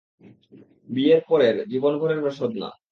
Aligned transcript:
বিয়ের 0.89 1.21
পরের, 1.29 1.55
জীবনভরের 1.69 2.23
রসদ 2.23 2.51
না। 2.55 2.71